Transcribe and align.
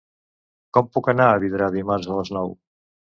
Com 0.77 0.87
puc 0.95 1.09
anar 1.13 1.27
a 1.33 1.35
Vidrà 1.43 1.67
dimarts 1.75 2.09
a 2.09 2.17
les 2.21 2.33
nou? 2.39 2.51